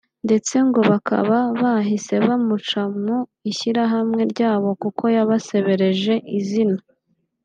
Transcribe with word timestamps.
ndetse 0.25 0.55
ngo 0.67 0.79
bakaba 0.91 1.37
bahise 1.61 2.15
bamuca 2.25 2.81
mu 3.03 3.17
ishyirahamwe 3.51 4.21
ryabo 4.31 4.69
kuko 4.81 5.03
yabasebereje 5.15 6.13
izina 6.39 6.79